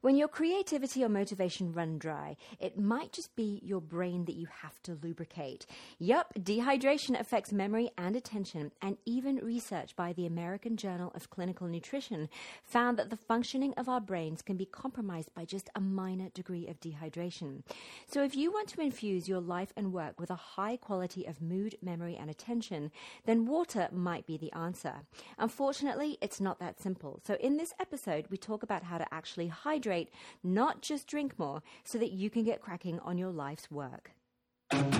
When 0.00 0.16
your 0.16 0.28
creativity 0.28 1.02
or 1.02 1.08
motivation 1.08 1.72
run 1.72 1.98
dry, 1.98 2.36
it 2.60 2.78
might 2.78 3.12
just 3.12 3.34
be 3.34 3.60
your 3.64 3.80
brain 3.80 4.26
that 4.26 4.36
you 4.36 4.46
have 4.62 4.80
to 4.84 4.96
lubricate. 5.02 5.66
Yup, 5.98 6.32
dehydration 6.38 7.18
affects 7.18 7.52
memory 7.52 7.90
and 7.98 8.14
attention, 8.14 8.70
and 8.80 8.96
even 9.04 9.36
research 9.36 9.96
by 9.96 10.12
the 10.12 10.24
American 10.24 10.76
Journal 10.76 11.10
of 11.16 11.30
Clinical 11.30 11.66
Nutrition 11.66 12.28
found 12.62 12.96
that 12.96 13.10
the 13.10 13.16
functioning 13.16 13.74
of 13.76 13.88
our 13.88 14.00
brains 14.00 14.40
can 14.40 14.56
be 14.56 14.66
compromised 14.66 15.34
by 15.34 15.44
just 15.44 15.68
a 15.74 15.80
minor 15.80 16.28
degree 16.28 16.68
of 16.68 16.78
dehydration. 16.78 17.64
So 18.06 18.22
if 18.22 18.36
you 18.36 18.52
want 18.52 18.68
to 18.68 18.80
infuse 18.80 19.28
your 19.28 19.40
life 19.40 19.72
and 19.76 19.92
work 19.92 20.20
with 20.20 20.30
a 20.30 20.36
high 20.36 20.76
quality 20.76 21.24
of 21.24 21.42
mood, 21.42 21.76
memory, 21.82 22.16
and 22.16 22.30
attention, 22.30 22.92
then 23.26 23.46
water 23.46 23.88
might 23.90 24.26
be 24.26 24.36
the 24.36 24.52
answer. 24.52 24.94
Unfortunately, 25.38 26.18
it's 26.20 26.40
not 26.40 26.60
that 26.60 26.80
simple. 26.80 27.20
So 27.26 27.34
in 27.40 27.56
this 27.56 27.74
episode, 27.80 28.26
we 28.30 28.36
talk 28.36 28.62
about 28.62 28.84
how 28.84 28.98
to 28.98 29.12
actually 29.12 29.48
hydrate 29.48 29.87
hydrate, 29.88 30.10
not 30.42 30.82
just 30.82 31.06
drink 31.06 31.38
more, 31.38 31.62
so 31.84 31.98
that 31.98 32.12
you 32.12 32.30
can 32.30 32.44
get 32.44 32.60
cracking 32.60 33.00
on 33.00 33.18
your 33.18 33.30
life's 33.30 33.70
work. 33.70 34.12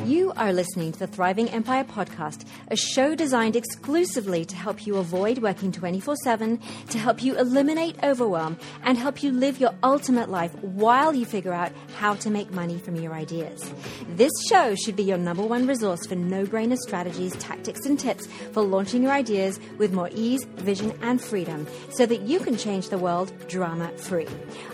You 0.05 0.33
are 0.35 0.55
listening 0.55 0.93
to 0.93 0.99
the 1.01 1.07
Thriving 1.07 1.51
Empire 1.51 1.85
podcast, 1.85 2.47
a 2.69 2.77
show 2.77 3.15
designed 3.15 3.55
exclusively 3.55 4.47
to 4.47 4.57
help 4.57 4.87
you 4.87 4.97
avoid 4.97 5.41
working 5.41 5.71
24 5.71 6.17
7, 6.17 6.59
to 6.89 6.99
help 6.99 7.23
you 7.23 7.37
eliminate 7.37 8.03
overwhelm, 8.03 8.57
and 8.85 8.97
help 8.97 9.23
you 9.23 9.31
live 9.31 9.61
your 9.61 9.75
ultimate 9.83 10.31
life 10.31 10.55
while 10.63 11.13
you 11.15 11.27
figure 11.27 11.53
out 11.53 11.71
how 11.99 12.15
to 12.15 12.31
make 12.31 12.51
money 12.51 12.79
from 12.79 12.97
your 12.97 13.13
ideas. 13.13 13.71
This 14.17 14.33
show 14.49 14.75
should 14.75 14.97
be 14.97 15.03
your 15.03 15.19
number 15.19 15.45
one 15.45 15.67
resource 15.67 16.07
for 16.07 16.15
no 16.15 16.47
brainer 16.47 16.79
strategies, 16.79 17.37
tactics, 17.37 17.85
and 17.85 18.01
tips 18.01 18.27
for 18.53 18.63
launching 18.63 19.03
your 19.03 19.13
ideas 19.13 19.61
with 19.77 19.93
more 19.93 20.09
ease, 20.15 20.45
vision, 20.57 20.99
and 21.03 21.21
freedom 21.21 21.67
so 21.91 22.07
that 22.07 22.23
you 22.23 22.41
can 22.41 22.57
change 22.57 22.89
the 22.89 22.97
world 22.97 23.31
drama 23.49 23.91
free. 23.99 24.29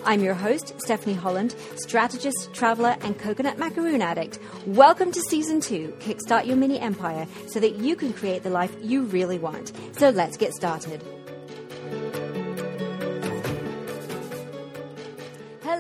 I'm 0.05 0.23
your 0.23 0.35
host, 0.35 0.81
Stephanie 0.81 1.17
Holland, 1.17 1.57
strategist, 1.75 2.55
traveler, 2.55 2.97
and 3.01 3.19
coconut 3.19 3.59
macaroon 3.59 4.01
addict. 4.01 4.39
Welcome 4.67 4.84
to 5.13 5.21
season 5.31 5.63
two 5.63 5.95
Kickstart 6.01 6.45
Your 6.45 6.57
Mini 6.57 6.79
Empire 6.79 7.27
so 7.47 7.59
that 7.59 7.77
you 7.77 7.97
can 7.97 8.13
create 8.13 8.43
the 8.43 8.51
life 8.51 8.77
you 8.83 9.05
really 9.05 9.39
want. 9.39 9.73
So 9.93 10.11
let's 10.11 10.37
get 10.37 10.53
started. 10.53 11.03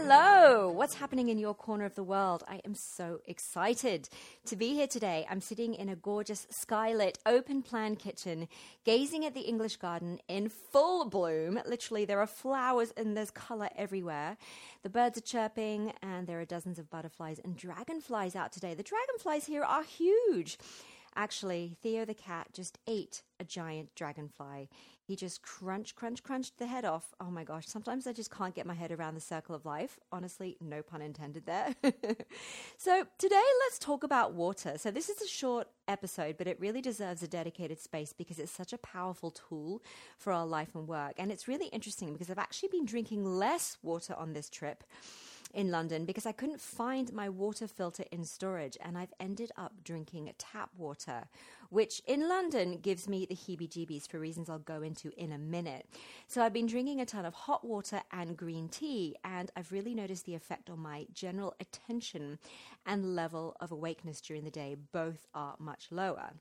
Hello, 0.06 0.68
what's 0.68 0.96
happening 0.96 1.30
in 1.30 1.38
your 1.38 1.54
corner 1.54 1.86
of 1.86 1.94
the 1.94 2.04
world? 2.04 2.44
I 2.46 2.60
am 2.66 2.74
so 2.74 3.20
excited 3.24 4.10
to 4.44 4.54
be 4.54 4.74
here 4.74 4.86
today. 4.86 5.26
I'm 5.30 5.40
sitting 5.40 5.72
in 5.72 5.88
a 5.88 5.96
gorgeous 5.96 6.46
skylit 6.52 7.16
open 7.24 7.62
plan 7.62 7.96
kitchen, 7.96 8.46
gazing 8.84 9.24
at 9.24 9.32
the 9.32 9.40
English 9.40 9.76
garden 9.76 10.20
in 10.28 10.50
full 10.50 11.08
bloom. 11.08 11.58
Literally, 11.64 12.04
there 12.04 12.20
are 12.20 12.26
flowers 12.26 12.92
and 12.98 13.16
there's 13.16 13.30
color 13.30 13.70
everywhere. 13.76 14.36
The 14.82 14.90
birds 14.90 15.16
are 15.16 15.22
chirping, 15.22 15.94
and 16.02 16.26
there 16.26 16.38
are 16.38 16.44
dozens 16.44 16.78
of 16.78 16.90
butterflies 16.90 17.40
and 17.42 17.56
dragonflies 17.56 18.36
out 18.36 18.52
today. 18.52 18.74
The 18.74 18.82
dragonflies 18.82 19.46
here 19.46 19.64
are 19.64 19.84
huge. 19.84 20.58
Actually, 21.16 21.76
Theo 21.80 22.04
the 22.04 22.14
cat 22.14 22.48
just 22.52 22.78
ate 22.86 23.22
a 23.38 23.44
giant 23.44 23.94
dragonfly. 23.94 24.68
He 25.06 25.16
just 25.16 25.42
crunch, 25.42 25.94
crunch, 25.94 26.22
crunched 26.22 26.58
the 26.58 26.66
head 26.66 26.84
off. 26.84 27.14
Oh 27.20 27.30
my 27.30 27.44
gosh, 27.44 27.66
sometimes 27.66 28.06
I 28.06 28.12
just 28.12 28.30
can't 28.30 28.54
get 28.54 28.64
my 28.64 28.74
head 28.74 28.90
around 28.90 29.14
the 29.14 29.20
circle 29.20 29.54
of 29.54 29.66
life. 29.66 29.98
Honestly, 30.10 30.56
no 30.60 30.82
pun 30.82 31.02
intended 31.02 31.44
there. 31.44 31.74
so, 32.78 33.06
today 33.18 33.42
let's 33.64 33.78
talk 33.78 34.02
about 34.02 34.32
water. 34.32 34.78
So, 34.78 34.90
this 34.90 35.10
is 35.10 35.20
a 35.20 35.28
short 35.28 35.68
episode, 35.86 36.36
but 36.38 36.46
it 36.46 36.58
really 36.58 36.80
deserves 36.80 37.22
a 37.22 37.28
dedicated 37.28 37.80
space 37.80 38.14
because 38.14 38.38
it's 38.38 38.50
such 38.50 38.72
a 38.72 38.78
powerful 38.78 39.30
tool 39.30 39.82
for 40.16 40.32
our 40.32 40.46
life 40.46 40.74
and 40.74 40.88
work. 40.88 41.14
And 41.18 41.30
it's 41.30 41.46
really 41.46 41.66
interesting 41.66 42.12
because 42.12 42.30
I've 42.30 42.38
actually 42.38 42.70
been 42.70 42.86
drinking 42.86 43.24
less 43.24 43.76
water 43.82 44.14
on 44.16 44.32
this 44.32 44.48
trip 44.48 44.84
in 45.54 45.70
London 45.70 46.04
because 46.04 46.26
I 46.26 46.32
couldn't 46.32 46.60
find 46.60 47.12
my 47.12 47.28
water 47.28 47.66
filter 47.66 48.04
in 48.10 48.24
storage 48.24 48.76
and 48.80 48.98
I've 48.98 49.14
ended 49.18 49.52
up 49.56 49.72
drinking 49.84 50.32
tap 50.36 50.70
water, 50.76 51.24
which 51.70 52.02
in 52.06 52.28
London 52.28 52.78
gives 52.82 53.08
me 53.08 53.24
the 53.24 53.34
heebie 53.34 53.68
jeebies 53.68 54.08
for 54.08 54.18
reasons 54.18 54.50
I'll 54.50 54.58
go 54.58 54.82
into 54.82 55.10
in 55.16 55.32
a 55.32 55.38
minute. 55.38 55.86
So 56.26 56.42
I've 56.42 56.52
been 56.52 56.66
drinking 56.66 57.00
a 57.00 57.06
ton 57.06 57.24
of 57.24 57.34
hot 57.34 57.64
water 57.64 58.02
and 58.12 58.36
green 58.36 58.68
tea, 58.68 59.16
and 59.24 59.50
I've 59.56 59.72
really 59.72 59.94
noticed 59.94 60.26
the 60.26 60.34
effect 60.34 60.68
on 60.68 60.80
my 60.80 61.06
general 61.12 61.54
attention 61.60 62.38
and 62.84 63.14
level 63.14 63.56
of 63.60 63.72
awakeness 63.72 64.20
during 64.20 64.44
the 64.44 64.50
day. 64.50 64.76
Both 64.92 65.26
are 65.34 65.54
much 65.58 65.88
lower. 65.90 66.32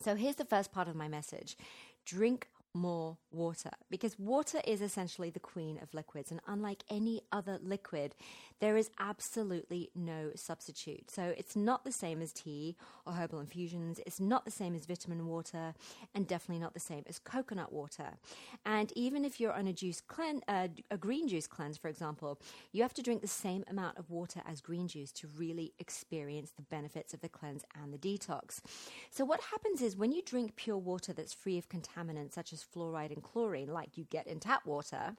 So 0.00 0.14
here's 0.14 0.36
the 0.36 0.44
first 0.44 0.72
part 0.72 0.88
of 0.88 0.94
my 0.96 1.08
message 1.08 1.56
drink 2.04 2.48
more 2.76 3.16
water 3.32 3.70
because 3.90 4.18
water 4.18 4.60
is 4.66 4.80
essentially 4.80 5.30
the 5.30 5.40
queen 5.40 5.78
of 5.82 5.92
liquids. 5.94 6.30
And 6.30 6.40
unlike 6.46 6.84
any 6.90 7.22
other 7.32 7.58
liquid, 7.62 8.14
there 8.60 8.76
is 8.76 8.90
absolutely 8.98 9.90
no 9.94 10.30
substitute. 10.34 11.10
So 11.10 11.34
it's 11.36 11.56
not 11.56 11.84
the 11.84 11.92
same 11.92 12.22
as 12.22 12.32
tea 12.32 12.76
or 13.06 13.12
herbal 13.12 13.40
infusions. 13.40 14.00
It's 14.06 14.20
not 14.20 14.44
the 14.44 14.50
same 14.50 14.74
as 14.74 14.86
vitamin 14.86 15.26
water 15.26 15.74
and 16.14 16.26
definitely 16.26 16.62
not 16.62 16.74
the 16.74 16.80
same 16.80 17.04
as 17.06 17.18
coconut 17.18 17.72
water. 17.72 18.18
And 18.64 18.92
even 18.96 19.24
if 19.24 19.40
you're 19.40 19.52
on 19.52 19.66
a 19.66 19.72
juice 19.72 20.00
cleanse, 20.00 20.42
uh, 20.48 20.68
a 20.90 20.96
green 20.96 21.28
juice 21.28 21.46
cleanse, 21.46 21.76
for 21.76 21.88
example, 21.88 22.40
you 22.72 22.82
have 22.82 22.94
to 22.94 23.02
drink 23.02 23.20
the 23.20 23.28
same 23.28 23.64
amount 23.68 23.98
of 23.98 24.10
water 24.10 24.40
as 24.46 24.60
green 24.60 24.88
juice 24.88 25.12
to 25.12 25.28
really 25.36 25.72
experience 25.78 26.52
the 26.52 26.62
benefits 26.62 27.12
of 27.12 27.20
the 27.20 27.28
cleanse 27.28 27.64
and 27.82 27.92
the 27.92 27.98
detox. 27.98 28.60
So 29.10 29.24
what 29.24 29.40
happens 29.40 29.82
is 29.82 29.96
when 29.96 30.12
you 30.12 30.22
drink 30.22 30.56
pure 30.56 30.78
water 30.78 31.12
that's 31.12 31.34
free 31.34 31.58
of 31.58 31.68
contaminants 31.68 32.32
such 32.32 32.52
as 32.52 32.62
fluoride 32.74 33.12
and 33.12 33.22
chlorine, 33.22 33.72
like 33.72 33.96
you 33.96 34.04
get 34.04 34.26
in 34.26 34.40
tap 34.40 34.66
water, 34.66 35.16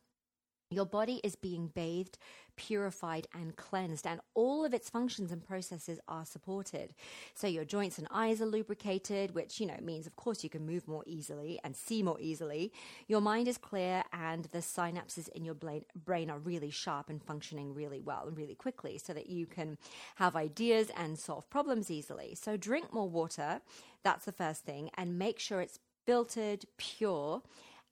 your 0.70 0.86
body 0.86 1.22
is 1.24 1.36
being 1.36 1.68
bathed, 1.68 2.18
purified, 2.58 3.26
and 3.34 3.56
cleansed, 3.56 4.06
and 4.06 4.20
all 4.34 4.66
of 4.66 4.74
its 4.74 4.90
functions 4.90 5.32
and 5.32 5.42
processes 5.42 5.98
are 6.10 6.26
supported. 6.26 6.94
So, 7.34 7.48
your 7.48 7.64
joints 7.64 7.98
and 7.98 8.08
eyes 8.12 8.42
are 8.42 8.46
lubricated, 8.46 9.34
which, 9.34 9.62
you 9.62 9.66
know, 9.66 9.78
means, 9.82 10.08
of 10.08 10.18
course, 10.18 10.44
you 10.44 10.50
can 10.50 10.66
move 10.66 10.86
more 10.86 11.04
easily 11.06 11.58
and 11.64 11.74
see 11.74 12.04
more 12.04 12.20
easily. 12.20 12.74
Your 13.08 13.22
mind 13.22 13.48
is 13.48 13.58
clear, 13.58 14.04
and 14.12 14.46
the 14.46 14.58
synapses 14.58 15.30
in 15.30 15.46
your 15.46 15.56
brain 15.56 16.30
are 16.30 16.40
really 16.40 16.70
sharp 16.70 17.10
and 17.10 17.24
functioning 17.24 17.74
really 17.74 18.02
well 18.02 18.28
and 18.28 18.38
really 18.38 18.56
quickly 18.56 18.98
so 18.98 19.14
that 19.14 19.30
you 19.30 19.46
can 19.46 19.78
have 20.16 20.36
ideas 20.36 20.92
and 20.98 21.18
solve 21.18 21.50
problems 21.50 21.90
easily. 21.90 22.36
So, 22.36 22.58
drink 22.58 22.92
more 22.92 23.10
water. 23.10 23.62
That's 24.04 24.26
the 24.26 24.34
first 24.34 24.66
thing, 24.66 24.90
and 24.98 25.18
make 25.18 25.40
sure 25.40 25.62
it's 25.62 25.80
filtered, 26.08 26.66
pure 26.78 27.44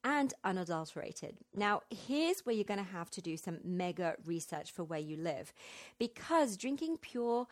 and 0.04 0.34
unadulterated. 0.44 1.38
Now, 1.56 1.82
here's 1.90 2.46
where 2.46 2.56
you're 2.56 2.64
going 2.64 2.84
to 2.84 2.92
have 2.92 3.10
to 3.12 3.22
do 3.22 3.38
some 3.38 3.60
mega 3.64 4.16
research 4.26 4.72
for 4.72 4.84
where 4.84 5.00
you 5.00 5.18
live 5.18 5.52
because 6.00 6.58
drinking 6.58 6.98
pure 7.02 7.48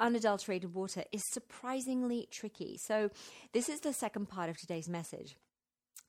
unadulterated 0.00 0.74
water 0.74 1.04
is 1.12 1.24
surprisingly 1.24 2.28
tricky. 2.30 2.78
So, 2.78 3.10
this 3.52 3.68
is 3.68 3.80
the 3.80 3.92
second 3.92 4.28
part 4.28 4.48
of 4.48 4.56
today's 4.56 4.88
message, 4.88 5.36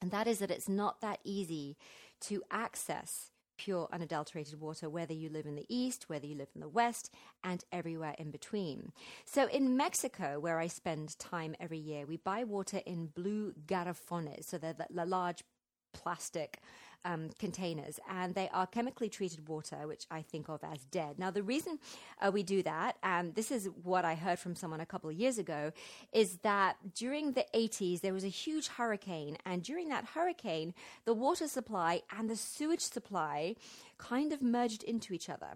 and 0.01 0.11
that 0.11 0.27
is 0.27 0.39
that 0.39 0.51
it's 0.51 0.69
not 0.69 1.01
that 1.01 1.19
easy 1.23 1.75
to 2.21 2.43
access 2.51 3.31
pure 3.59 3.89
unadulterated 3.91 4.59
water, 4.59 4.89
whether 4.89 5.13
you 5.13 5.29
live 5.29 5.45
in 5.45 5.55
the 5.55 5.65
East, 5.67 6.07
whether 6.07 6.25
you 6.25 6.35
live 6.35 6.47
in 6.55 6.61
the 6.61 6.69
West, 6.69 7.13
and 7.43 7.65
everywhere 7.73 8.15
in 8.17 8.31
between. 8.31 8.93
So 9.25 9.47
in 9.47 9.75
Mexico, 9.75 10.39
where 10.39 10.59
I 10.59 10.67
spend 10.67 11.19
time 11.19 11.55
every 11.59 11.77
year, 11.77 12.05
we 12.05 12.15
buy 12.15 12.45
water 12.45 12.81
in 12.85 13.07
blue 13.07 13.53
garrafones, 13.67 14.45
so 14.45 14.57
they're 14.57 14.73
the 14.73 15.05
large 15.05 15.43
plastic 15.93 16.59
um, 17.05 17.29
containers, 17.39 17.99
and 18.09 18.35
they 18.35 18.49
are 18.49 18.67
chemically 18.67 19.09
treated 19.09 19.47
water, 19.47 19.87
which 19.87 20.05
I 20.11 20.21
think 20.21 20.49
of 20.49 20.63
as 20.63 20.83
dead. 20.85 21.17
Now, 21.17 21.31
the 21.31 21.43
reason 21.43 21.79
uh, 22.21 22.31
we 22.31 22.43
do 22.43 22.61
that, 22.63 22.97
and 23.03 23.35
this 23.35 23.51
is 23.51 23.69
what 23.83 24.05
I 24.05 24.15
heard 24.15 24.39
from 24.39 24.55
someone 24.55 24.81
a 24.81 24.85
couple 24.85 25.09
of 25.09 25.15
years 25.15 25.37
ago, 25.37 25.71
is 26.11 26.37
that 26.39 26.75
during 26.93 27.33
the 27.33 27.45
80s 27.55 28.01
there 28.01 28.13
was 28.13 28.23
a 28.23 28.29
huge 28.29 28.67
hurricane, 28.67 29.37
and 29.45 29.63
during 29.63 29.89
that 29.89 30.05
hurricane, 30.13 30.73
the 31.05 31.13
water 31.13 31.47
supply 31.47 32.01
and 32.17 32.29
the 32.29 32.35
sewage 32.35 32.81
supply 32.81 33.55
kind 33.97 34.33
of 34.33 34.41
merged 34.41 34.83
into 34.83 35.13
each 35.13 35.29
other 35.29 35.55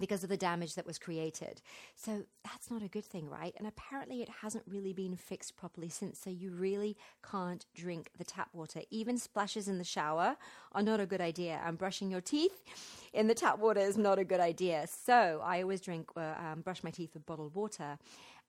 because 0.00 0.24
of 0.24 0.28
the 0.28 0.36
damage 0.36 0.74
that 0.74 0.86
was 0.86 0.98
created. 0.98 1.60
So 1.94 2.24
that's 2.42 2.70
not 2.70 2.82
a 2.82 2.88
good 2.88 3.04
thing, 3.04 3.28
right? 3.28 3.54
And 3.56 3.66
apparently 3.68 4.22
it 4.22 4.28
hasn't 4.42 4.64
really 4.66 4.92
been 4.92 5.16
fixed 5.16 5.56
properly 5.56 5.88
since. 5.88 6.18
So 6.18 6.30
you 6.30 6.50
really 6.50 6.96
can't 7.28 7.64
drink 7.74 8.10
the 8.18 8.24
tap 8.24 8.48
water. 8.52 8.80
Even 8.90 9.18
splashes 9.18 9.68
in 9.68 9.78
the 9.78 9.84
shower 9.84 10.36
are 10.72 10.82
not 10.82 10.98
a 10.98 11.06
good 11.06 11.20
idea. 11.20 11.60
And 11.64 11.78
brushing 11.78 12.10
your 12.10 12.20
teeth 12.20 12.64
in 13.12 13.28
the 13.28 13.34
tap 13.34 13.58
water 13.58 13.80
is 13.80 13.96
not 13.96 14.18
a 14.18 14.24
good 14.24 14.40
idea. 14.40 14.86
So 14.86 15.40
I 15.44 15.62
always 15.62 15.80
drink, 15.80 16.10
uh, 16.16 16.34
um, 16.38 16.62
brush 16.62 16.82
my 16.82 16.90
teeth 16.90 17.14
with 17.14 17.26
bottled 17.26 17.54
water, 17.54 17.98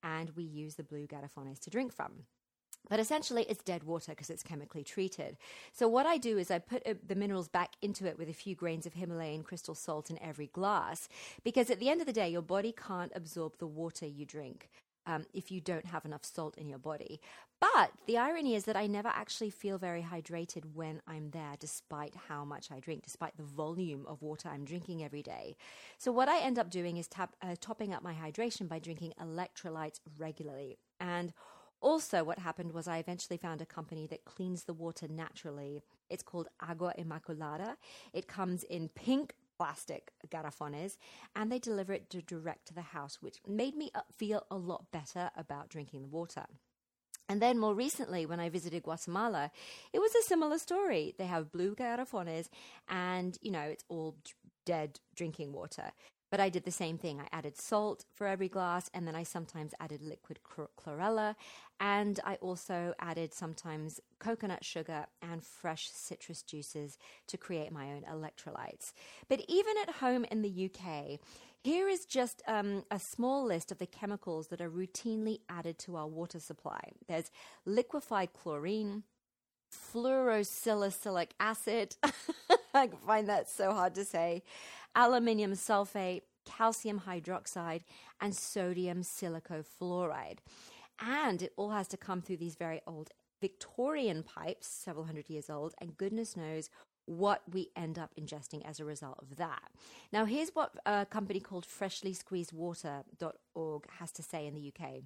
and 0.03 0.31
we 0.35 0.43
use 0.43 0.75
the 0.75 0.83
blue 0.83 1.05
garrafones 1.05 1.59
to 1.59 1.69
drink 1.69 1.93
from. 1.93 2.23
But 2.89 2.99
essentially, 2.99 3.45
it's 3.49 3.63
dead 3.63 3.83
water 3.83 4.11
because 4.11 4.29
it's 4.29 4.43
chemically 4.43 4.83
treated. 4.83 5.37
So, 5.71 5.87
what 5.87 6.05
I 6.05 6.17
do 6.17 6.37
is 6.37 6.51
I 6.51 6.59
put 6.59 6.85
uh, 6.87 6.95
the 7.07 7.15
minerals 7.15 7.47
back 7.47 7.73
into 7.81 8.05
it 8.05 8.17
with 8.17 8.29
a 8.29 8.33
few 8.33 8.55
grains 8.55 8.85
of 8.85 8.93
Himalayan 8.93 9.43
crystal 9.43 9.75
salt 9.75 10.09
in 10.09 10.21
every 10.21 10.47
glass 10.47 11.07
because 11.43 11.69
at 11.69 11.79
the 11.79 11.89
end 11.89 12.01
of 12.01 12.07
the 12.07 12.13
day, 12.13 12.29
your 12.29 12.41
body 12.41 12.73
can't 12.73 13.11
absorb 13.15 13.57
the 13.59 13.67
water 13.67 14.05
you 14.05 14.25
drink. 14.25 14.69
um, 15.05 15.25
if 15.33 15.51
you 15.51 15.59
don't 15.61 15.85
have 15.85 16.05
enough 16.05 16.23
salt 16.23 16.57
in 16.57 16.69
your 16.69 16.79
body. 16.79 17.19
But 17.59 17.91
the 18.07 18.17
irony 18.17 18.55
is 18.55 18.65
that 18.65 18.75
I 18.75 18.87
never 18.87 19.09
actually 19.09 19.51
feel 19.51 19.77
very 19.77 20.01
hydrated 20.01 20.63
when 20.73 21.01
I'm 21.07 21.29
there, 21.31 21.53
despite 21.59 22.15
how 22.27 22.43
much 22.43 22.71
I 22.71 22.79
drink, 22.79 23.03
despite 23.03 23.37
the 23.37 23.43
volume 23.43 24.05
of 24.07 24.21
water 24.21 24.49
I'm 24.49 24.65
drinking 24.65 25.03
every 25.03 25.21
day. 25.21 25.55
So, 25.97 26.11
what 26.11 26.27
I 26.29 26.39
end 26.39 26.57
up 26.57 26.69
doing 26.71 26.97
is 26.97 27.07
tap, 27.07 27.35
uh, 27.41 27.55
topping 27.59 27.93
up 27.93 28.03
my 28.03 28.13
hydration 28.13 28.67
by 28.67 28.79
drinking 28.79 29.13
electrolytes 29.21 29.99
regularly. 30.17 30.77
And 30.99 31.33
also, 31.81 32.23
what 32.23 32.39
happened 32.39 32.71
was 32.71 32.87
I 32.87 32.97
eventually 32.97 33.37
found 33.37 33.61
a 33.61 33.65
company 33.65 34.07
that 34.07 34.25
cleans 34.25 34.63
the 34.63 34.73
water 34.73 35.07
naturally. 35.09 35.83
It's 36.09 36.23
called 36.23 36.47
Agua 36.61 36.93
Immaculada. 36.97 37.75
It 38.13 38.27
comes 38.27 38.63
in 38.63 38.89
pink 38.89 39.33
plastic 39.57 40.11
garrafones 40.29 40.97
and 41.35 41.51
they 41.51 41.59
deliver 41.59 41.93
it 41.93 42.09
to 42.09 42.21
direct 42.21 42.67
to 42.67 42.73
the 42.73 42.81
house, 42.81 43.17
which 43.21 43.37
made 43.47 43.75
me 43.75 43.91
uh, 43.93 44.01
feel 44.15 44.43
a 44.49 44.57
lot 44.57 44.85
better 44.91 45.29
about 45.35 45.69
drinking 45.69 46.01
the 46.01 46.07
water. 46.07 46.45
And 47.29 47.41
then 47.41 47.59
more 47.59 47.73
recently, 47.73 48.25
when 48.25 48.39
I 48.39 48.49
visited 48.49 48.83
Guatemala, 48.83 49.51
it 49.93 49.99
was 49.99 50.13
a 50.15 50.23
similar 50.23 50.57
story. 50.57 51.15
They 51.17 51.27
have 51.27 51.51
blue 51.51 51.75
garrafones, 51.75 52.49
and 52.89 53.37
you 53.41 53.51
know, 53.51 53.61
it's 53.61 53.85
all 53.87 54.17
dead 54.65 54.99
drinking 55.15 55.53
water. 55.53 55.91
But 56.31 56.39
I 56.39 56.49
did 56.49 56.63
the 56.63 56.71
same 56.71 56.97
thing. 56.97 57.19
I 57.19 57.27
added 57.35 57.57
salt 57.57 58.05
for 58.15 58.25
every 58.25 58.47
glass, 58.47 58.89
and 58.93 59.05
then 59.05 59.15
I 59.15 59.23
sometimes 59.23 59.73
added 59.79 60.01
liquid 60.01 60.39
chlorella. 60.79 61.35
And 61.79 62.19
I 62.23 62.35
also 62.35 62.93
added 62.99 63.33
sometimes 63.33 63.99
coconut 64.19 64.63
sugar 64.63 65.07
and 65.21 65.43
fresh 65.43 65.89
citrus 65.91 66.41
juices 66.41 66.97
to 67.27 67.37
create 67.37 67.71
my 67.71 67.91
own 67.91 68.03
electrolytes. 68.09 68.93
But 69.27 69.43
even 69.49 69.73
at 69.83 69.95
home 69.95 70.25
in 70.31 70.41
the 70.41 70.71
UK, 70.71 71.19
here 71.63 71.87
is 71.87 72.05
just 72.05 72.41
um, 72.47 72.85
a 72.89 72.97
small 72.97 73.45
list 73.45 73.71
of 73.71 73.77
the 73.77 73.85
chemicals 73.85 74.47
that 74.47 74.61
are 74.61 74.69
routinely 74.69 75.41
added 75.49 75.77
to 75.79 75.95
our 75.95 76.07
water 76.07 76.39
supply 76.39 76.79
there's 77.07 77.29
liquefied 77.65 78.29
chlorine, 78.33 79.03
fluorosilicylic 79.71 81.31
acid. 81.39 81.97
I 82.73 82.89
find 83.05 83.29
that 83.29 83.47
so 83.49 83.73
hard 83.73 83.95
to 83.95 84.05
say. 84.05 84.43
Aluminium 84.95 85.53
sulfate, 85.53 86.21
calcium 86.45 87.01
hydroxide, 87.07 87.81
and 88.19 88.35
sodium 88.35 89.01
silicofluoride. 89.01 90.39
And 90.99 91.41
it 91.41 91.53
all 91.57 91.71
has 91.71 91.87
to 91.89 91.97
come 91.97 92.21
through 92.21 92.37
these 92.37 92.55
very 92.55 92.79
old 92.85 93.09
Victorian 93.39 94.23
pipes, 94.23 94.67
several 94.67 95.05
hundred 95.05 95.29
years 95.29 95.49
old, 95.49 95.73
and 95.79 95.97
goodness 95.97 96.37
knows 96.37 96.69
what 97.05 97.41
we 97.51 97.69
end 97.75 97.97
up 97.97 98.11
ingesting 98.19 98.63
as 98.63 98.79
a 98.79 98.85
result 98.85 99.17
of 99.19 99.37
that. 99.37 99.71
Now, 100.13 100.25
here's 100.25 100.49
what 100.49 100.73
a 100.85 101.07
company 101.07 101.39
called 101.39 101.65
freshlysqueezedwater.org 101.65 103.89
has 103.97 104.11
to 104.11 104.21
say 104.21 104.45
in 104.45 104.53
the 104.53 104.71
UK 104.71 105.01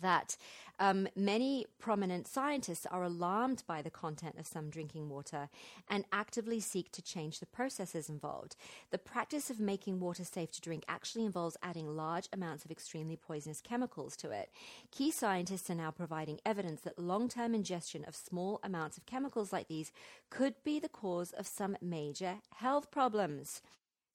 that 0.00 0.36
um, 0.78 1.08
many 1.16 1.66
prominent 1.78 2.26
scientists 2.26 2.86
are 2.86 3.02
alarmed 3.02 3.62
by 3.66 3.82
the 3.82 3.90
content 3.90 4.36
of 4.38 4.46
some 4.46 4.68
drinking 4.68 5.08
water 5.08 5.48
and 5.88 6.04
actively 6.12 6.60
seek 6.60 6.92
to 6.92 7.02
change 7.02 7.40
the 7.40 7.46
processes 7.46 8.08
involved. 8.08 8.56
The 8.90 8.98
practice 8.98 9.48
of 9.48 9.58
making 9.58 10.00
water 10.00 10.24
safe 10.24 10.50
to 10.52 10.60
drink 10.60 10.84
actually 10.88 11.24
involves 11.24 11.56
adding 11.62 11.96
large 11.96 12.28
amounts 12.32 12.64
of 12.64 12.70
extremely 12.70 13.16
poisonous 13.16 13.60
chemicals 13.60 14.16
to 14.18 14.30
it. 14.30 14.50
Key 14.90 15.10
scientists 15.10 15.70
are 15.70 15.74
now 15.74 15.90
providing 15.90 16.40
evidence 16.44 16.82
that 16.82 16.98
long 16.98 17.28
term 17.28 17.54
ingestion 17.54 18.04
of 18.06 18.14
small 18.14 18.60
amounts 18.62 18.98
of 18.98 19.06
chemicals 19.06 19.52
like 19.52 19.68
these 19.68 19.92
could 20.30 20.54
be 20.64 20.78
the 20.78 20.88
cause 20.88 21.32
of 21.32 21.46
some 21.46 21.76
major 21.80 22.36
health 22.56 22.90
problems. 22.90 23.62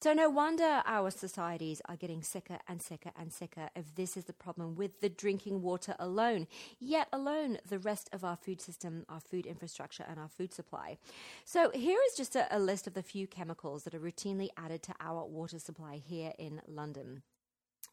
So, 0.02 0.12
no 0.12 0.28
wonder 0.28 0.82
our 0.84 1.12
societies 1.12 1.80
are 1.88 1.94
getting 1.94 2.24
sicker 2.24 2.58
and 2.66 2.82
sicker 2.82 3.12
and 3.16 3.32
sicker 3.32 3.68
if 3.76 3.94
this 3.94 4.16
is 4.16 4.24
the 4.24 4.32
problem 4.32 4.74
with 4.74 5.00
the 5.00 5.08
drinking 5.08 5.62
water 5.62 5.94
alone, 5.96 6.48
yet 6.80 7.06
alone 7.12 7.58
the 7.68 7.78
rest 7.78 8.10
of 8.12 8.24
our 8.24 8.34
food 8.36 8.60
system, 8.60 9.06
our 9.08 9.20
food 9.20 9.46
infrastructure, 9.46 10.04
and 10.08 10.18
our 10.18 10.26
food 10.26 10.52
supply. 10.52 10.98
So, 11.44 11.70
here 11.70 12.00
is 12.08 12.16
just 12.16 12.34
a, 12.34 12.48
a 12.50 12.58
list 12.58 12.88
of 12.88 12.94
the 12.94 13.02
few 13.04 13.28
chemicals 13.28 13.84
that 13.84 13.94
are 13.94 14.00
routinely 14.00 14.48
added 14.56 14.82
to 14.82 14.94
our 14.98 15.24
water 15.24 15.60
supply 15.60 16.02
here 16.04 16.32
in 16.36 16.60
London. 16.66 17.22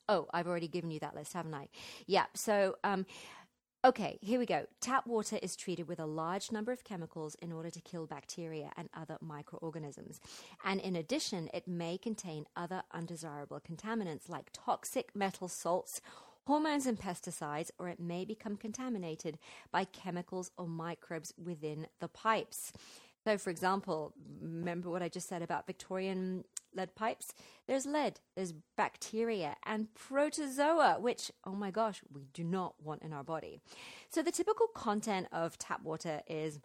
Oh, 0.09 0.27
I've 0.33 0.47
already 0.47 0.67
given 0.67 0.89
you 0.89 0.99
that 1.01 1.13
list, 1.13 1.33
haven't 1.33 1.53
I? 1.53 1.67
Yeah. 2.07 2.25
So, 2.33 2.77
um, 2.83 3.05
Okay, 3.85 4.19
here 4.21 4.39
we 4.39 4.45
go. 4.45 4.65
Tap 4.81 5.07
water 5.07 5.39
is 5.41 5.55
treated 5.55 5.87
with 5.87 6.01
a 6.01 6.05
large 6.05 6.51
number 6.51 6.73
of 6.73 6.83
chemicals 6.83 7.35
in 7.35 7.53
order 7.53 7.69
to 7.69 7.79
kill 7.79 8.05
bacteria 8.05 8.73
and 8.75 8.89
other 8.93 9.17
microorganisms. 9.21 10.19
And 10.65 10.81
in 10.81 10.97
addition, 10.97 11.49
it 11.53 11.65
may 11.65 11.97
contain 11.97 12.45
other 12.57 12.83
undesirable 12.91 13.61
contaminants 13.61 14.27
like 14.27 14.49
toxic 14.51 15.15
metal 15.15 15.47
salts, 15.47 16.01
hormones, 16.45 16.87
and 16.87 16.99
pesticides, 16.99 17.71
or 17.79 17.87
it 17.87 18.01
may 18.01 18.25
become 18.25 18.57
contaminated 18.57 19.37
by 19.71 19.85
chemicals 19.85 20.51
or 20.57 20.67
microbes 20.67 21.33
within 21.41 21.87
the 22.01 22.09
pipes. 22.09 22.73
So, 23.25 23.37
for 23.37 23.49
example, 23.49 24.13
remember 24.41 24.89
what 24.89 25.03
I 25.03 25.09
just 25.09 25.27
said 25.27 25.41
about 25.41 25.67
Victorian 25.67 26.45
lead 26.73 26.95
pipes? 26.95 27.33
There's 27.67 27.85
lead, 27.85 28.19
there's 28.35 28.53
bacteria, 28.77 29.55
and 29.65 29.93
protozoa, 29.93 30.97
which, 30.99 31.31
oh 31.45 31.53
my 31.53 31.69
gosh, 31.69 32.01
we 32.13 32.27
do 32.33 32.43
not 32.43 32.75
want 32.81 33.03
in 33.03 33.11
our 33.11 33.23
body. 33.23 33.59
So, 34.09 34.21
the 34.21 34.31
typical 34.31 34.67
content 34.67 35.27
of 35.31 35.57
tap 35.57 35.83
water 35.83 36.21
is 36.27 36.59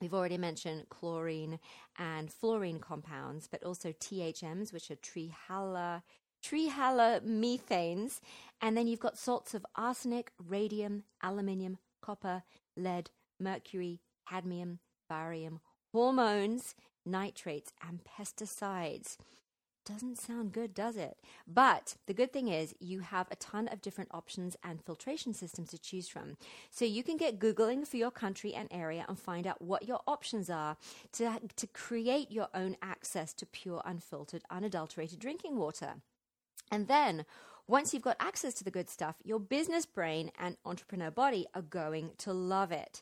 We've 0.00 0.12
already 0.12 0.36
mentioned 0.36 0.90
chlorine 0.90 1.58
and 1.98 2.30
fluorine 2.30 2.80
compounds, 2.80 3.48
but 3.50 3.62
also 3.62 3.92
THMs, 3.92 4.70
which 4.70 4.90
are 4.90 4.96
trihala, 4.96 6.02
trihalomethanes. 6.44 8.20
And 8.60 8.76
then 8.76 8.88
you've 8.88 9.00
got 9.00 9.16
salts 9.16 9.54
of 9.54 9.64
arsenic, 9.74 10.32
radium, 10.38 11.04
aluminium, 11.22 11.78
copper, 12.02 12.42
lead, 12.76 13.08
mercury, 13.40 14.02
cadmium, 14.28 14.80
barium, 15.08 15.60
hormones, 15.96 16.74
nitrates, 17.06 17.72
and 17.88 18.00
pesticides. 18.04 19.16
Doesn't 19.86 20.18
sound 20.18 20.52
good, 20.52 20.74
does 20.74 20.94
it? 20.98 21.16
But 21.46 21.96
the 22.06 22.12
good 22.12 22.34
thing 22.34 22.48
is, 22.48 22.74
you 22.78 23.00
have 23.00 23.28
a 23.30 23.36
ton 23.36 23.66
of 23.68 23.80
different 23.80 24.10
options 24.12 24.58
and 24.62 24.84
filtration 24.84 25.32
systems 25.32 25.70
to 25.70 25.78
choose 25.78 26.06
from. 26.06 26.36
So 26.70 26.84
you 26.84 27.02
can 27.02 27.16
get 27.16 27.38
Googling 27.38 27.86
for 27.88 27.96
your 27.96 28.10
country 28.10 28.52
and 28.52 28.68
area 28.70 29.06
and 29.08 29.18
find 29.18 29.46
out 29.46 29.62
what 29.62 29.88
your 29.88 30.00
options 30.06 30.50
are 30.50 30.76
to, 31.12 31.40
to 31.56 31.66
create 31.68 32.30
your 32.30 32.48
own 32.52 32.76
access 32.82 33.32
to 33.32 33.46
pure, 33.46 33.80
unfiltered, 33.86 34.42
unadulterated 34.50 35.18
drinking 35.18 35.56
water. 35.56 35.94
And 36.70 36.88
then, 36.88 37.24
once 37.66 37.94
you've 37.94 38.02
got 38.02 38.18
access 38.20 38.52
to 38.52 38.64
the 38.64 38.70
good 38.70 38.90
stuff, 38.90 39.16
your 39.24 39.40
business 39.40 39.86
brain 39.86 40.30
and 40.38 40.58
entrepreneur 40.66 41.10
body 41.10 41.46
are 41.54 41.62
going 41.62 42.10
to 42.18 42.34
love 42.34 42.70
it. 42.70 43.00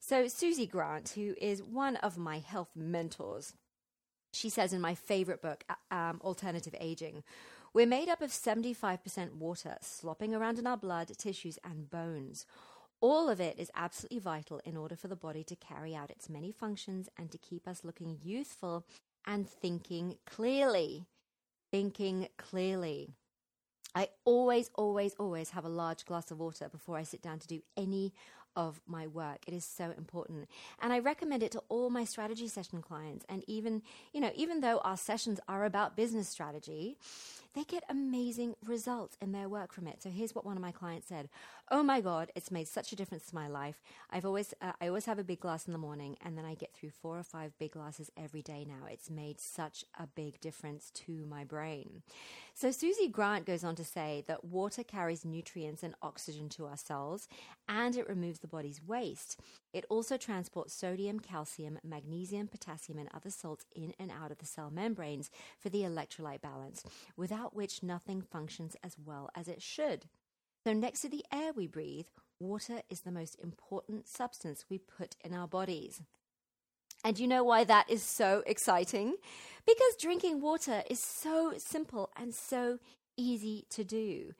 So, 0.00 0.28
Susie 0.28 0.66
Grant, 0.66 1.10
who 1.10 1.34
is 1.40 1.62
one 1.62 1.96
of 1.96 2.16
my 2.16 2.38
health 2.38 2.70
mentors, 2.76 3.54
she 4.32 4.48
says 4.48 4.72
in 4.72 4.80
my 4.80 4.94
favorite 4.94 5.42
book, 5.42 5.64
um, 5.90 6.20
Alternative 6.22 6.74
Aging, 6.80 7.24
we're 7.74 7.86
made 7.86 8.08
up 8.08 8.22
of 8.22 8.30
75% 8.30 9.34
water 9.34 9.76
slopping 9.82 10.34
around 10.34 10.58
in 10.58 10.66
our 10.66 10.76
blood, 10.76 11.10
tissues, 11.18 11.58
and 11.64 11.90
bones. 11.90 12.46
All 13.00 13.28
of 13.28 13.40
it 13.40 13.58
is 13.58 13.70
absolutely 13.74 14.18
vital 14.18 14.60
in 14.64 14.76
order 14.76 14.96
for 14.96 15.08
the 15.08 15.16
body 15.16 15.44
to 15.44 15.56
carry 15.56 15.94
out 15.94 16.10
its 16.10 16.28
many 16.28 16.50
functions 16.50 17.08
and 17.16 17.30
to 17.30 17.38
keep 17.38 17.68
us 17.68 17.84
looking 17.84 18.18
youthful 18.22 18.84
and 19.26 19.48
thinking 19.48 20.16
clearly. 20.26 21.06
Thinking 21.70 22.28
clearly. 22.38 23.10
I 23.94 24.08
always, 24.24 24.70
always, 24.74 25.14
always 25.18 25.50
have 25.50 25.64
a 25.64 25.70
large 25.70 26.04
glass 26.04 26.30
of 26.30 26.38
water 26.38 26.68
before 26.68 26.96
I 26.96 27.02
sit 27.02 27.22
down 27.22 27.38
to 27.40 27.46
do 27.46 27.62
any 27.76 28.12
of 28.58 28.80
my 28.88 29.06
work. 29.06 29.38
It 29.46 29.54
is 29.54 29.64
so 29.64 29.94
important. 29.96 30.48
And 30.82 30.92
I 30.92 30.98
recommend 30.98 31.44
it 31.44 31.52
to 31.52 31.62
all 31.68 31.90
my 31.90 32.04
strategy 32.04 32.48
session 32.48 32.82
clients. 32.82 33.24
And 33.28 33.44
even, 33.46 33.82
you 34.12 34.20
know, 34.20 34.32
even 34.34 34.60
though 34.60 34.78
our 34.78 34.96
sessions 34.96 35.38
are 35.48 35.64
about 35.64 35.96
business 35.96 36.28
strategy, 36.28 36.96
they 37.54 37.64
get 37.64 37.82
amazing 37.88 38.54
results 38.64 39.16
in 39.20 39.32
their 39.32 39.48
work 39.48 39.72
from 39.72 39.86
it. 39.86 40.02
So 40.02 40.10
here's 40.10 40.34
what 40.34 40.44
one 40.44 40.56
of 40.56 40.62
my 40.62 40.72
clients 40.72 41.08
said: 41.08 41.28
"Oh 41.70 41.82
my 41.82 42.00
God, 42.00 42.30
it's 42.34 42.50
made 42.50 42.68
such 42.68 42.92
a 42.92 42.96
difference 42.96 43.26
to 43.26 43.34
my 43.34 43.48
life. 43.48 43.82
I've 44.10 44.26
always, 44.26 44.54
uh, 44.60 44.72
I 44.80 44.88
always 44.88 45.06
have 45.06 45.18
a 45.18 45.24
big 45.24 45.40
glass 45.40 45.66
in 45.66 45.72
the 45.72 45.78
morning, 45.78 46.16
and 46.24 46.36
then 46.36 46.44
I 46.44 46.54
get 46.54 46.74
through 46.74 46.90
four 46.90 47.18
or 47.18 47.22
five 47.22 47.58
big 47.58 47.72
glasses 47.72 48.10
every 48.16 48.42
day 48.42 48.64
now. 48.68 48.86
It's 48.86 49.10
made 49.10 49.40
such 49.40 49.84
a 49.98 50.06
big 50.06 50.40
difference 50.40 50.90
to 51.06 51.26
my 51.26 51.44
brain." 51.44 52.02
So 52.54 52.70
Susie 52.70 53.08
Grant 53.08 53.46
goes 53.46 53.64
on 53.64 53.76
to 53.76 53.84
say 53.84 54.24
that 54.26 54.44
water 54.44 54.82
carries 54.82 55.24
nutrients 55.24 55.82
and 55.82 55.94
oxygen 56.02 56.48
to 56.50 56.66
our 56.66 56.76
cells, 56.76 57.28
and 57.68 57.96
it 57.96 58.08
removes 58.08 58.40
the 58.40 58.48
body's 58.48 58.82
waste. 58.82 59.40
It 59.72 59.84
also 59.90 60.16
transports 60.16 60.72
sodium, 60.72 61.20
calcium, 61.20 61.78
magnesium, 61.84 62.48
potassium, 62.48 62.98
and 62.98 63.08
other 63.12 63.30
salts 63.30 63.66
in 63.74 63.92
and 63.98 64.10
out 64.10 64.30
of 64.30 64.38
the 64.38 64.46
cell 64.46 64.70
membranes 64.70 65.30
for 65.58 65.68
the 65.68 65.82
electrolyte 65.82 66.40
balance, 66.40 66.82
without 67.16 67.54
which 67.54 67.82
nothing 67.82 68.22
functions 68.22 68.76
as 68.82 68.96
well 68.98 69.30
as 69.34 69.46
it 69.46 69.62
should. 69.62 70.06
So, 70.64 70.72
next 70.72 71.02
to 71.02 71.08
the 71.08 71.24
air 71.32 71.52
we 71.52 71.66
breathe, 71.66 72.06
water 72.40 72.82
is 72.88 73.00
the 73.00 73.12
most 73.12 73.36
important 73.42 74.08
substance 74.08 74.64
we 74.68 74.78
put 74.78 75.16
in 75.22 75.34
our 75.34 75.46
bodies. 75.48 76.00
And 77.04 77.18
you 77.18 77.28
know 77.28 77.44
why 77.44 77.64
that 77.64 77.88
is 77.88 78.02
so 78.02 78.42
exciting? 78.46 79.16
Because 79.66 79.96
drinking 80.00 80.40
water 80.40 80.82
is 80.90 80.98
so 80.98 81.54
simple 81.58 82.10
and 82.16 82.34
so 82.34 82.78
easy 83.16 83.66
to 83.70 83.84
do. 83.84 84.32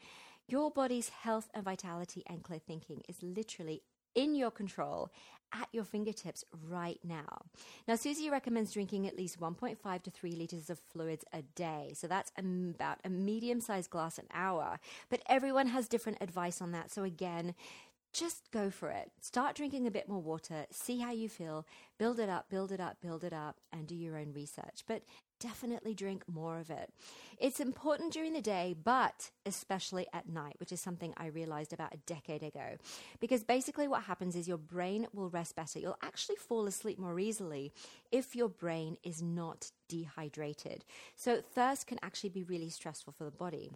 Your 0.49 0.71
body's 0.71 1.11
health 1.11 1.49
and 1.55 1.65
vitality 1.65 2.23
and 2.27 2.43
clear 2.43 2.59
thinking 2.59 3.03
is 3.09 3.23
literally 3.23 3.83
in 4.19 4.35
your 4.35 4.51
control 4.51 5.11
at 5.53 5.69
your 5.73 5.85
fingertips 5.85 6.45
right 6.69 6.99
now. 7.03 7.43
Now, 7.87 7.97
Susie 7.97 8.29
recommends 8.29 8.73
drinking 8.73 9.07
at 9.07 9.17
least 9.17 9.41
1.5 9.41 10.03
to 10.03 10.11
3 10.11 10.33
liters 10.33 10.69
of 10.69 10.79
fluids 10.79 11.25
a 11.33 11.43
day. 11.43 11.93
So 11.95 12.07
that's 12.07 12.33
about 12.39 12.99
a 13.05 13.09
medium 13.09 13.61
sized 13.61 13.91
glass 13.91 14.19
an 14.19 14.27
hour. 14.35 14.79
But 15.09 15.23
everyone 15.27 15.69
has 15.69 15.89
different 15.89 16.19
advice 16.21 16.61
on 16.61 16.73
that. 16.73 16.91
So, 16.91 17.03
again, 17.03 17.55
just 18.13 18.51
go 18.51 18.71
for 18.71 18.91
it. 18.91 19.11
Start 19.21 19.57
drinking 19.57 19.87
a 19.87 19.91
bit 19.91 20.09
more 20.09 20.21
water, 20.21 20.67
see 20.71 20.99
how 20.99 21.13
you 21.13 21.29
feel, 21.29 21.67
build 21.99 22.19
it 22.19 22.29
up, 22.29 22.49
build 22.49 22.73
it 22.73 22.81
up, 22.81 23.01
build 23.01 23.25
it 23.25 23.33
up, 23.33 23.57
and 23.73 23.87
do 23.87 23.95
your 23.95 24.17
own 24.17 24.33
research. 24.33 24.85
But 24.87 25.03
definitely 25.41 25.95
drink 25.95 26.25
more 26.29 26.59
of 26.59 26.71
it. 26.71 26.93
It's 27.39 27.61
important 27.61 28.13
during 28.13 28.33
the 28.33 28.41
day, 28.41 28.75
but 28.83 29.31
especially 29.47 30.07
at 30.13 30.29
night, 30.29 30.57
which 30.59 30.73
is 30.73 30.81
something 30.81 31.15
I 31.17 31.27
realized 31.27 31.73
about 31.73 31.95
a 31.95 31.99
decade 31.99 32.43
ago. 32.43 32.77
Because 33.21 33.45
basically, 33.45 33.89
what 33.89 34.03
happens 34.05 34.35
is 34.35 34.49
your 34.49 34.59
brain 34.59 35.07
will 35.13 35.31
rest 35.31 35.55
better. 35.55 35.79
You'll 35.79 35.99
actually 36.03 36.37
fall 36.37 36.67
asleep 36.67 36.99
more 36.99 37.21
easily 37.21 37.73
if 38.11 38.35
your 38.35 38.49
brain 38.49 38.97
is 39.03 39.23
not 39.23 39.71
dehydrated. 39.89 40.85
So, 41.15 41.41
thirst 41.41 41.87
can 41.87 41.99
actually 42.03 42.31
be 42.31 42.43
really 42.43 42.71
stressful 42.71 43.13
for 43.13 43.25
the 43.25 43.31
body. 43.31 43.73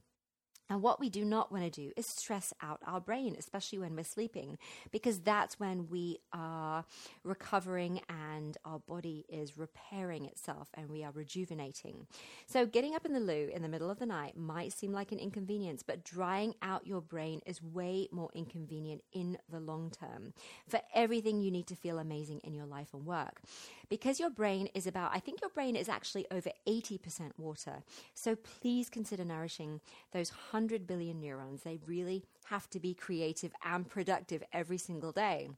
And 0.70 0.80
what 0.80 1.00
we 1.00 1.10
do 1.10 1.24
not 1.24 1.52
want 1.52 1.64
to 1.64 1.70
do 1.70 1.92
is 1.96 2.06
stress 2.06 2.52
out 2.62 2.80
our 2.86 3.00
brain, 3.00 3.36
especially 3.38 3.78
when 3.78 3.94
we're 3.94 4.04
sleeping, 4.04 4.58
because 4.90 5.20
that's 5.20 5.60
when 5.60 5.88
we 5.90 6.18
are 6.32 6.84
recovering 7.24 8.00
and 8.08 8.56
our 8.64 8.78
body 8.78 9.26
is 9.28 9.58
repairing 9.58 10.24
itself 10.24 10.68
and 10.74 10.88
we 10.88 11.04
are 11.04 11.12
rejuvenating. 11.12 12.06
So, 12.46 12.64
getting 12.64 12.94
up 12.94 13.04
in 13.04 13.12
the 13.12 13.20
loo 13.20 13.50
in 13.52 13.62
the 13.62 13.68
middle 13.68 13.90
of 13.90 13.98
the 13.98 14.06
night 14.06 14.36
might 14.36 14.72
seem 14.72 14.92
like 14.92 15.12
an 15.12 15.18
inconvenience, 15.18 15.82
but 15.82 16.04
drying 16.04 16.54
out 16.62 16.86
your 16.86 17.00
brain 17.00 17.40
is 17.44 17.62
way 17.62 18.08
more 18.10 18.30
inconvenient 18.34 19.02
in 19.12 19.38
the 19.50 19.60
long 19.60 19.90
term 19.90 20.32
for 20.68 20.80
everything 20.94 21.40
you 21.40 21.50
need 21.50 21.66
to 21.66 21.76
feel 21.76 21.98
amazing 21.98 22.40
in 22.44 22.54
your 22.54 22.66
life 22.66 22.94
and 22.94 23.04
work. 23.04 23.42
Because 23.88 24.18
your 24.18 24.30
brain 24.30 24.68
is 24.74 24.86
about, 24.86 25.10
I 25.14 25.20
think 25.20 25.42
your 25.42 25.50
brain 25.50 25.76
is 25.76 25.88
actually 25.88 26.26
over 26.30 26.50
80% 26.66 27.32
water. 27.36 27.82
So, 28.14 28.36
please 28.36 28.88
consider 28.88 29.24
nourishing 29.24 29.80
those 30.12 30.30
100 30.52 30.86
billion 30.86 31.18
neurons. 31.20 31.62
They 31.62 31.78
really 31.86 32.24
have 32.46 32.68
to 32.70 32.80
be 32.80 32.94
creative 32.94 33.52
and 33.64 33.88
productive 33.88 34.42
every 34.52 34.78
single 34.78 35.12
day. 35.12 35.48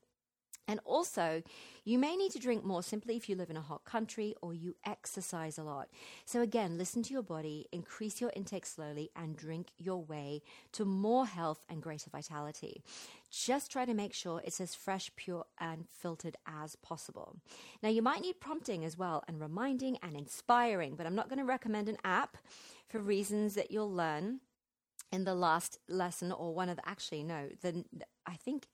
And 0.66 0.80
also, 0.86 1.42
you 1.84 1.98
may 1.98 2.16
need 2.16 2.32
to 2.32 2.38
drink 2.38 2.64
more 2.64 2.82
simply 2.82 3.16
if 3.16 3.28
you 3.28 3.36
live 3.36 3.50
in 3.50 3.56
a 3.56 3.60
hot 3.60 3.84
country 3.84 4.34
or 4.40 4.54
you 4.54 4.74
exercise 4.86 5.58
a 5.58 5.62
lot. 5.62 5.88
So, 6.24 6.40
again, 6.40 6.78
listen 6.78 7.02
to 7.02 7.12
your 7.12 7.22
body, 7.22 7.66
increase 7.70 8.18
your 8.20 8.32
intake 8.34 8.64
slowly, 8.64 9.10
and 9.14 9.36
drink 9.36 9.72
your 9.76 10.02
way 10.02 10.40
to 10.72 10.86
more 10.86 11.26
health 11.26 11.66
and 11.68 11.82
greater 11.82 12.08
vitality. 12.08 12.82
Just 13.30 13.70
try 13.70 13.84
to 13.84 13.92
make 13.92 14.14
sure 14.14 14.40
it's 14.42 14.60
as 14.60 14.74
fresh, 14.74 15.10
pure, 15.16 15.44
and 15.58 15.84
filtered 15.90 16.36
as 16.46 16.76
possible. 16.76 17.36
Now, 17.82 17.90
you 17.90 18.00
might 18.00 18.22
need 18.22 18.40
prompting 18.40 18.86
as 18.86 18.96
well, 18.96 19.22
and 19.28 19.40
reminding 19.40 19.98
and 20.02 20.16
inspiring, 20.16 20.94
but 20.96 21.04
I'm 21.04 21.16
not 21.16 21.28
going 21.28 21.40
to 21.40 21.44
recommend 21.44 21.90
an 21.90 21.98
app 22.04 22.38
for 22.88 23.00
reasons 23.00 23.54
that 23.54 23.70
you'll 23.70 23.92
learn 23.92 24.40
in 25.14 25.24
the 25.24 25.34
last 25.34 25.78
lesson 25.88 26.32
or 26.32 26.52
one 26.52 26.68
of 26.68 26.76
the 26.76 26.88
actually 26.88 27.22
no 27.22 27.48
the 27.62 27.84
i 28.26 28.34
think 28.34 28.66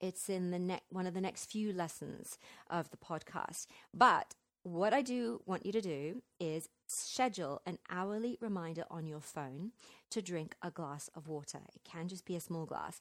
it's 0.00 0.28
in 0.28 0.50
the 0.50 0.58
next 0.58 0.84
one 0.90 1.06
of 1.06 1.14
the 1.14 1.20
next 1.20 1.46
few 1.46 1.72
lessons 1.72 2.38
of 2.68 2.90
the 2.90 2.96
podcast. 2.96 3.66
But 3.94 4.34
what 4.62 4.92
i 4.92 5.00
do 5.00 5.40
want 5.46 5.64
you 5.64 5.72
to 5.72 5.80
do 5.80 6.22
is 6.40 6.68
schedule 6.88 7.62
an 7.66 7.78
hourly 7.88 8.36
reminder 8.40 8.84
on 8.90 9.06
your 9.06 9.20
phone 9.20 9.70
to 10.10 10.20
drink 10.20 10.56
a 10.60 10.70
glass 10.70 11.08
of 11.14 11.28
water. 11.28 11.60
It 11.74 11.82
can 11.84 12.08
just 12.08 12.24
be 12.24 12.36
a 12.36 12.40
small 12.40 12.66
glass 12.66 12.98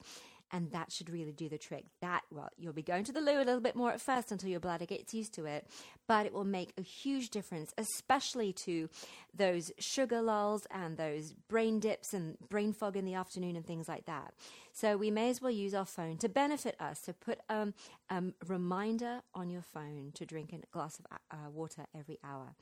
and 0.51 0.71
that 0.71 0.91
should 0.91 1.09
really 1.09 1.31
do 1.31 1.49
the 1.49 1.57
trick. 1.57 1.85
That, 2.01 2.21
well, 2.31 2.49
you'll 2.57 2.73
be 2.73 2.81
going 2.81 3.03
to 3.05 3.11
the 3.11 3.21
loo 3.21 3.37
a 3.37 3.43
little 3.43 3.59
bit 3.59 3.75
more 3.75 3.91
at 3.91 4.01
first 4.01 4.31
until 4.31 4.49
your 4.49 4.59
bladder 4.59 4.85
gets 4.85 5.13
used 5.13 5.33
to 5.35 5.45
it, 5.45 5.67
but 6.07 6.25
it 6.25 6.33
will 6.33 6.45
make 6.45 6.73
a 6.77 6.81
huge 6.81 7.29
difference, 7.29 7.73
especially 7.77 8.53
to 8.53 8.89
those 9.33 9.71
sugar 9.79 10.21
lulls 10.21 10.67
and 10.71 10.97
those 10.97 11.33
brain 11.47 11.79
dips 11.79 12.13
and 12.13 12.37
brain 12.49 12.73
fog 12.73 12.95
in 12.95 13.05
the 13.05 13.13
afternoon 13.13 13.55
and 13.55 13.65
things 13.65 13.87
like 13.87 14.05
that. 14.05 14.33
So 14.71 14.97
we 14.97 15.09
may 15.09 15.29
as 15.29 15.41
well 15.41 15.51
use 15.51 15.73
our 15.73 15.85
phone 15.85 16.17
to 16.17 16.29
benefit 16.29 16.75
us. 16.79 17.01
So 17.05 17.13
put 17.13 17.39
a 17.49 17.55
um, 17.55 17.73
um, 18.09 18.33
reminder 18.47 19.21
on 19.33 19.49
your 19.49 19.61
phone 19.61 20.11
to 20.15 20.25
drink 20.25 20.53
a 20.53 20.59
glass 20.71 20.99
of 20.99 21.05
uh, 21.31 21.49
water 21.49 21.85
every 21.97 22.19
hour. 22.23 22.55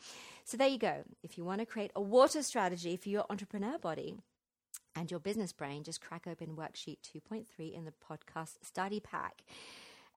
So 0.45 0.57
there 0.57 0.67
you 0.67 0.77
go. 0.77 1.03
If 1.23 1.37
you 1.37 1.43
want 1.43 1.59
to 1.59 1.65
create 1.65 1.91
a 1.95 2.01
water 2.01 2.43
strategy 2.43 2.97
for 2.97 3.09
your 3.09 3.25
entrepreneur 3.29 3.77
body, 3.79 4.15
and 4.95 5.09
your 5.09 5.19
business 5.19 5.51
brain, 5.51 5.83
just 5.83 6.01
crack 6.01 6.27
open 6.27 6.55
worksheet 6.55 6.97
2.3 7.01 7.73
in 7.73 7.85
the 7.85 7.91
podcast 7.91 8.63
study 8.63 8.99
pack. 8.99 9.43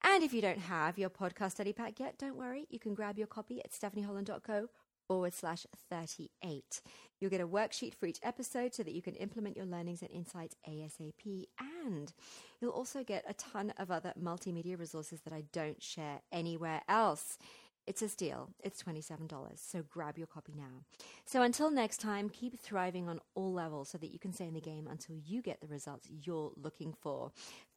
And 0.03 0.23
if 0.23 0.33
you 0.33 0.43
don't 0.43 0.59
have 0.59 0.99
your 0.99 1.11
podcast 1.11 1.53
study 1.53 1.73
pack 1.73 1.99
yet, 1.99 2.19
don't 2.19 2.37
worry. 2.37 2.67
You 2.71 2.79
can 2.79 2.95
grab 2.95 3.19
your 3.19 3.27
copy 3.27 3.61
at 3.65 3.73
stephanieholland.co 3.73 4.69
forward 5.07 5.35
slash 5.35 5.67
38. 5.91 6.81
You'll 7.19 7.31
get 7.31 7.41
a 7.41 7.47
worksheet 7.47 7.95
for 7.95 8.07
each 8.07 8.19
episode 8.23 8.75
so 8.75 8.83
that 8.83 8.93
you 8.93 9.03
can 9.03 9.15
implement 9.15 9.57
your 9.57 9.67
learnings 9.67 10.03
and 10.03 10.11
insights 10.11 10.57
ASAP. 10.69 11.47
And 11.85 12.13
you'll 12.61 12.73
also 12.73 13.03
get 13.03 13.25
a 13.29 13.35
ton 13.35 13.73
of 13.79 13.91
other 13.91 14.13
multimedia 14.23 14.79
resources 14.79 15.21
that 15.23 15.33
I 15.33 15.45
don't 15.53 15.83
share 15.83 16.21
anywhere 16.31 16.83
else. 16.89 17.39
It's 17.87 18.03
a 18.03 18.09
steal. 18.09 18.51
It's 18.63 18.83
$27. 18.83 19.31
So 19.57 19.85
grab 19.89 20.19
your 20.19 20.27
copy 20.27 20.55
now. 20.57 20.85
So 21.25 21.43
until 21.43 21.71
next 21.71 22.01
time, 22.01 22.29
keep 22.29 22.59
thriving 22.59 23.09
on 23.09 23.21
all 23.35 23.53
levels 23.53 23.91
so 23.91 23.99
that 23.99 24.13
you 24.13 24.19
can 24.19 24.33
stay 24.33 24.47
in 24.47 24.55
the 24.55 24.61
game 24.61 24.89
until 24.91 25.17
you 25.17 25.41
get 25.43 25.61
the 25.61 25.69
results 25.69 26.09
you're 26.11 26.53
looking 26.57 26.95
for. 27.01 27.31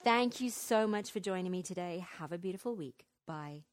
Thank 0.04 0.42
you 0.42 0.50
so 0.50 0.88
much 0.88 1.12
for 1.12 1.20
joining 1.20 1.51
me 1.51 1.62
today. 1.62 2.06
Have 2.18 2.32
a 2.32 2.38
beautiful 2.38 2.75
week. 2.75 3.06
Bye. 3.28 3.63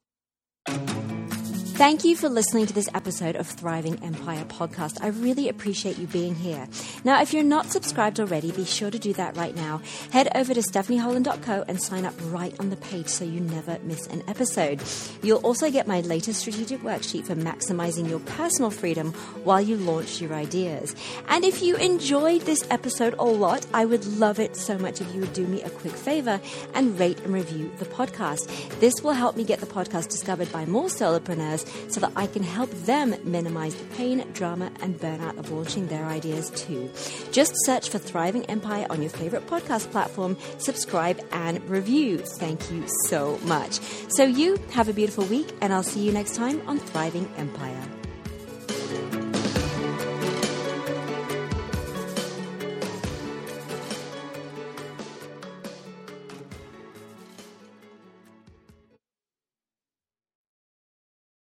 Thank 1.76 2.06
you 2.06 2.16
for 2.16 2.30
listening 2.30 2.64
to 2.68 2.72
this 2.72 2.88
episode 2.94 3.36
of 3.36 3.46
Thriving 3.46 4.02
Empire 4.02 4.46
podcast. 4.46 4.96
I 5.02 5.08
really 5.08 5.50
appreciate 5.50 5.98
you 5.98 6.06
being 6.06 6.34
here. 6.34 6.66
Now, 7.04 7.20
if 7.20 7.34
you're 7.34 7.42
not 7.42 7.66
subscribed 7.66 8.18
already, 8.18 8.50
be 8.50 8.64
sure 8.64 8.90
to 8.90 8.98
do 8.98 9.12
that 9.12 9.36
right 9.36 9.54
now. 9.54 9.82
Head 10.10 10.30
over 10.34 10.54
to 10.54 10.62
stephanieholland.co 10.62 11.66
and 11.68 11.78
sign 11.80 12.06
up 12.06 12.14
right 12.32 12.58
on 12.58 12.70
the 12.70 12.76
page 12.76 13.08
so 13.08 13.26
you 13.26 13.40
never 13.40 13.78
miss 13.80 14.06
an 14.06 14.22
episode. 14.26 14.82
You'll 15.22 15.40
also 15.40 15.70
get 15.70 15.86
my 15.86 16.00
latest 16.00 16.40
strategic 16.40 16.80
worksheet 16.80 17.26
for 17.26 17.34
maximizing 17.34 18.08
your 18.08 18.20
personal 18.20 18.70
freedom 18.70 19.12
while 19.44 19.60
you 19.60 19.76
launch 19.76 20.18
your 20.18 20.32
ideas. 20.32 20.96
And 21.28 21.44
if 21.44 21.60
you 21.60 21.76
enjoyed 21.76 22.40
this 22.42 22.66
episode 22.70 23.14
a 23.18 23.24
lot, 23.24 23.66
I 23.74 23.84
would 23.84 24.06
love 24.06 24.40
it 24.40 24.56
so 24.56 24.78
much 24.78 25.02
if 25.02 25.14
you 25.14 25.20
would 25.20 25.34
do 25.34 25.46
me 25.46 25.62
a 25.62 25.68
quick 25.68 25.92
favor 25.92 26.40
and 26.72 26.98
rate 26.98 27.20
and 27.20 27.34
review 27.34 27.70
the 27.78 27.84
podcast. 27.84 28.48
This 28.80 28.94
will 29.02 29.12
help 29.12 29.36
me 29.36 29.44
get 29.44 29.60
the 29.60 29.66
podcast 29.66 30.08
discovered 30.08 30.50
by 30.50 30.64
more 30.64 30.86
solopreneurs 30.86 31.65
so 31.88 32.00
that 32.00 32.12
I 32.16 32.26
can 32.26 32.42
help 32.42 32.70
them 32.70 33.14
minimize 33.24 33.74
the 33.74 33.84
pain, 33.96 34.24
drama, 34.32 34.70
and 34.80 34.98
burnout 34.98 35.38
of 35.38 35.50
launching 35.50 35.86
their 35.86 36.04
ideas 36.04 36.50
too. 36.50 36.90
Just 37.32 37.52
search 37.64 37.88
for 37.88 37.98
Thriving 37.98 38.44
Empire 38.46 38.86
on 38.90 39.02
your 39.02 39.10
favorite 39.10 39.46
podcast 39.46 39.90
platform, 39.90 40.36
subscribe, 40.58 41.20
and 41.32 41.68
review. 41.68 42.18
Thank 42.18 42.70
you 42.70 42.84
so 43.06 43.38
much. 43.44 43.80
So, 44.08 44.24
you 44.24 44.58
have 44.70 44.88
a 44.88 44.92
beautiful 44.92 45.24
week, 45.24 45.48
and 45.60 45.72
I'll 45.72 45.82
see 45.82 46.00
you 46.00 46.12
next 46.12 46.34
time 46.34 46.62
on 46.66 46.78
Thriving 46.78 47.28
Empire. 47.36 47.95